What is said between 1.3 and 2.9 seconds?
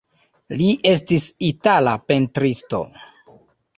itala pentristo.